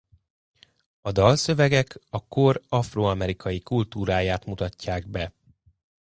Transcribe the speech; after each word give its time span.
A 1.01 1.11
dalszövegek 1.11 1.99
a 2.09 2.27
kor 2.27 2.61
afroamerikai 2.69 3.59
kultúráját 3.61 4.45
mutatják 4.45 5.07
be. 5.07 5.33